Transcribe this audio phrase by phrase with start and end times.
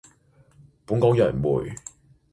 [0.87, 1.75] 本港楊梅